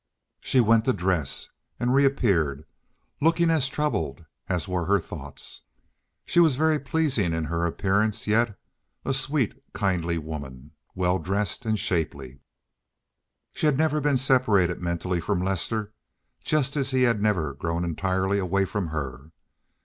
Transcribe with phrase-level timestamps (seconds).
[0.39, 1.49] She went to dress,
[1.79, 2.65] and reappeared,
[3.21, 5.61] looking as troubled as were her thoughts.
[6.25, 8.57] She was very pleasing in her appearance yet,
[9.05, 12.39] a sweet, kindly woman, well dressed and shapely.
[13.53, 15.93] She had never been separated mentally from Lester,
[16.43, 19.29] just as he had never grown entirely away from her.